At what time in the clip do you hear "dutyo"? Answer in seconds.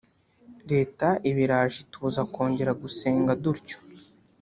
3.43-3.77